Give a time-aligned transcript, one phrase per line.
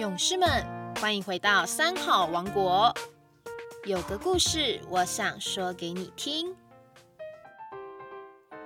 [0.00, 0.48] 勇士们，
[0.98, 2.90] 欢迎回到三好王国。
[3.84, 6.56] 有个故事，我想说给你听。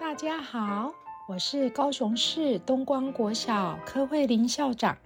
[0.00, 0.94] 大家好，
[1.28, 4.96] 我是高雄市东光国小柯慧玲校长。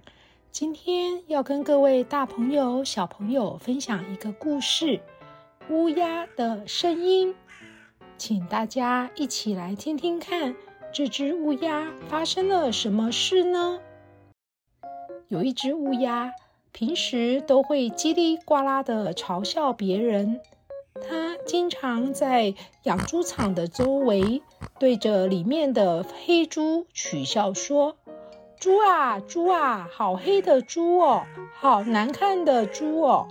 [0.51, 5.01] 今天要跟各位大朋友、小朋友分享一个故事——
[5.71, 7.33] 乌鸦的声音。
[8.19, 10.55] 请大家一起来听听看，
[10.93, 13.79] 这只乌鸦发生了什么事呢？
[15.29, 16.33] 有一只乌鸦，
[16.71, 20.41] 平时都会叽里呱啦的嘲笑别人。
[20.95, 24.41] 它经常在养猪场的周围，
[24.79, 27.95] 对着里面的黑猪取笑说
[28.59, 31.21] ：“猪啊，猪啊，好黑的猪哦，
[31.53, 33.27] 好难看的猪哦！”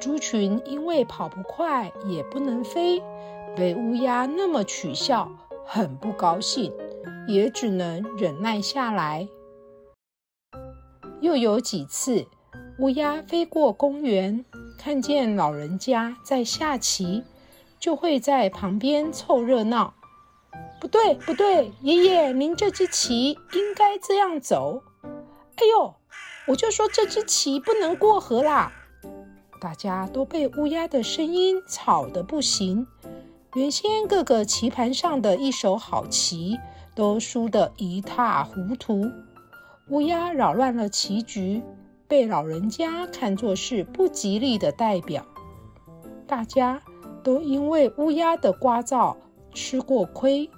[0.00, 3.02] 猪群因为跑不快，也不能飞，
[3.54, 5.30] 被乌鸦那么取笑，
[5.66, 6.72] 很不高兴，
[7.28, 9.28] 也只能忍耐下来。
[11.24, 12.26] 又有几次，
[12.78, 14.44] 乌鸦飞过公园，
[14.76, 17.24] 看见老人家在下棋，
[17.80, 19.94] 就会在旁边凑热闹。
[20.78, 24.82] 不对，不对，爷爷，您这只棋应该这样走。
[25.02, 25.94] 哎呦，
[26.46, 28.70] 我就说这只棋不能过河啦！
[29.58, 32.86] 大家都被乌鸦的声音吵得不行。
[33.54, 36.58] 原先各个棋盘上的一手好棋，
[36.94, 39.10] 都输得一塌糊涂。
[39.88, 41.62] 乌鸦扰乱了棋局，
[42.08, 45.26] 被老人家看作是不吉利的代表。
[46.26, 46.80] 大家
[47.22, 49.14] 都因为乌鸦的聒噪
[49.52, 50.48] 吃过亏，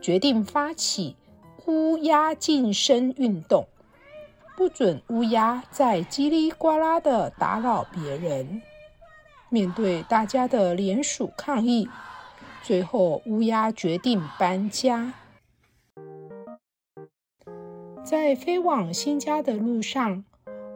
[0.00, 1.14] 决定发起
[1.66, 3.64] 乌鸦晋升运动，
[4.56, 8.60] 不准乌鸦再叽里呱啦的打扰别人。
[9.50, 11.88] 面对大家的联署抗议，
[12.64, 15.14] 最后乌鸦决定搬家。
[18.04, 20.24] 在飞往新家的路上，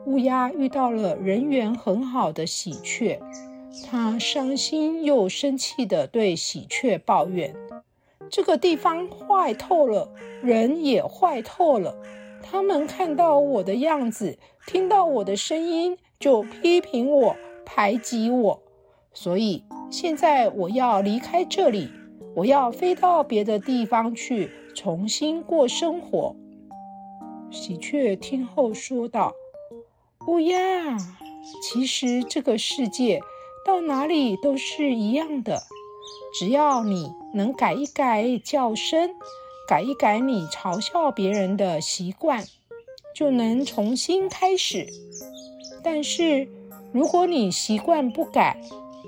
[0.06, 3.20] 乌鸦遇到了人缘很好的喜鹊。
[3.84, 7.54] 它伤心又生气地对喜鹊抱怨
[8.30, 10.10] ：“这个地方坏透了，
[10.42, 11.94] 人也坏透了。
[12.42, 18.62] 他们看到我的样子，听到我的声音，就批评我、排挤我。
[19.12, 21.90] 所以现在我要离开这里，
[22.34, 26.34] 我要飞到别的地方去，重新过生活。”
[27.50, 29.34] 喜鹊听后说道
[30.28, 30.98] ：“乌鸦，
[31.62, 33.20] 其实这个世界
[33.64, 35.62] 到哪里都是一样的，
[36.38, 39.10] 只要你能改一改叫声，
[39.66, 42.44] 改一改你嘲笑别人的习惯，
[43.14, 44.86] 就能重新开始。
[45.82, 46.48] 但是
[46.92, 48.60] 如果你习惯不改，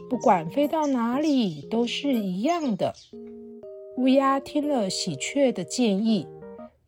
[0.09, 2.95] 不管飞到哪里都是一样的。”
[3.99, 6.27] 乌鸦听了喜鹊的建议。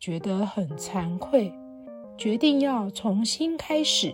[0.02, 1.54] 觉得很惭愧，
[2.18, 4.12] 决定要重新开始，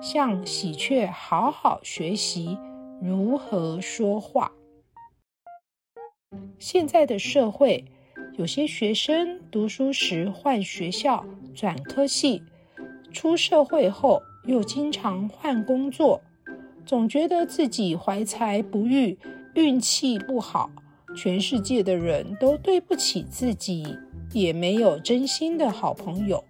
[0.00, 2.56] 向喜鹊好好学习
[3.02, 4.50] 如何说话。
[6.58, 7.84] 现在的社会，
[8.38, 11.22] 有些学生读书时换学校、
[11.54, 12.42] 转科系，
[13.12, 16.22] 出社会后又经常换工作，
[16.86, 19.18] 总觉得自己怀才不遇，
[19.52, 20.70] 运气不好，
[21.14, 23.98] 全世界的人都对不起自己。
[24.32, 26.44] 也没有真心的好朋友。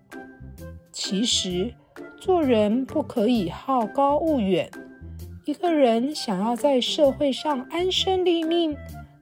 [0.93, 1.73] 其实，
[2.21, 4.71] 做人不可以好高骛远。
[5.45, 8.77] 一个人想要在社会上安身立命，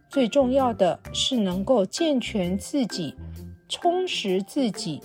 [0.08, 3.14] 最重要的是能够健全自己、
[3.68, 5.00] 充实自己。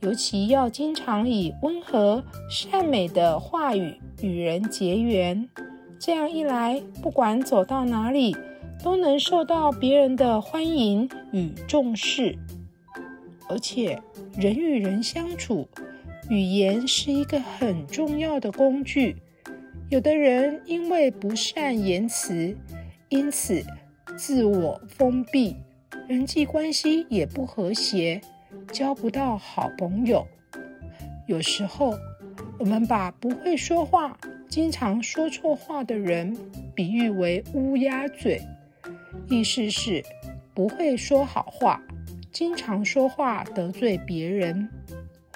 [0.00, 5.48] 尤其要经常以温和、善美的话语与人结缘。
[5.98, 8.36] 这样一来，不管走到哪里，
[8.82, 12.36] 都能受到别人的欢迎与重视。
[13.48, 14.00] 而且，
[14.36, 15.68] 人与人相处，
[16.30, 19.16] 语言是一个很重要的工具。
[19.90, 22.56] 有的人因为不善言辞，
[23.10, 23.62] 因此
[24.16, 25.56] 自我封闭，
[26.08, 28.20] 人际关系也不和谐，
[28.72, 30.26] 交不到好朋友。
[31.26, 31.94] 有时候，
[32.58, 34.18] 我们把不会说话、
[34.48, 36.34] 经常说错话的人
[36.74, 38.40] 比喻为乌鸦嘴，
[39.28, 40.02] 意思是
[40.54, 41.82] 不会说好话。
[42.32, 44.68] 经常说话得罪别人，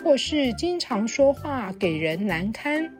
[0.02, 2.90] 或是经常说话给人难堪，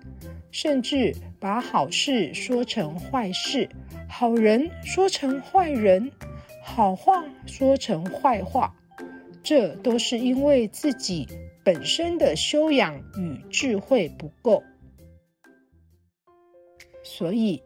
[0.51, 3.71] 甚至把好事说成坏事，
[4.07, 6.13] 好人说成坏人，
[6.63, 8.77] 好话说成坏话，
[9.43, 11.27] 这都是因为自己
[11.65, 14.63] 本身的修养与智慧不够。
[17.03, 17.63] 所以，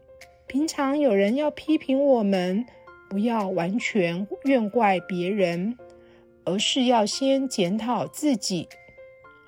[0.47, 2.65] 平常有人要批评我们，
[3.09, 5.77] 不要完全怨怪别人。
[6.43, 8.67] 而是要先检讨自己，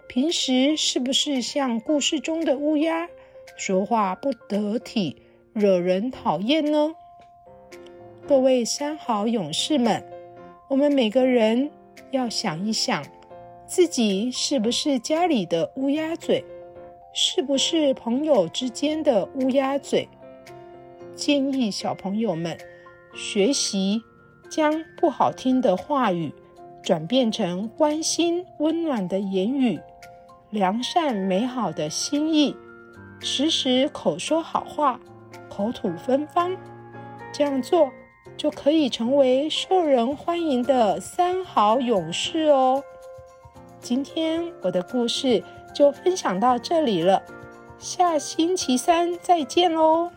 [0.07, 3.09] 平时是不是像故事中的乌鸦，
[3.57, 5.21] 说话不得体，
[5.53, 6.93] 惹人讨厌呢？
[8.27, 10.03] 各位三好勇士们，
[10.69, 11.69] 我们每个人
[12.11, 13.03] 要想一想，
[13.65, 16.43] 自己是不是家里的乌鸦嘴，
[17.13, 20.07] 是不是朋友之间的乌鸦嘴？
[21.15, 22.57] 建议小朋友们
[23.13, 24.01] 学习
[24.49, 26.33] 将不好听的话语
[26.83, 29.79] 转变成关心、温暖的言语。
[30.49, 32.55] 良善美好的心意，
[33.19, 34.99] 时时口说好话，
[35.49, 36.55] 口吐芬芳，
[37.31, 37.89] 这样做
[38.37, 42.83] 就可以成为受人欢迎的三好勇士哦。
[43.79, 45.43] 今天我的故事
[45.73, 47.23] 就分享到这里了，
[47.79, 50.11] 下星期三再见喽。